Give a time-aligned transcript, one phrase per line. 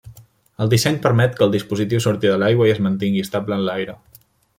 [0.63, 3.97] El disseny permet que el dispositiu surti de l'aigua i es mantingui estable en l'aire.